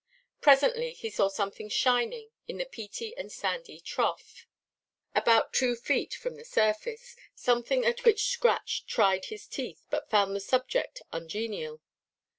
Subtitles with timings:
[0.41, 4.47] Presently he saw something shining in the peaty and sandy trough,
[5.13, 10.35] about two feet from the surface, something at which Scratch tried his teeth, but found
[10.35, 11.81] the subject ungenial.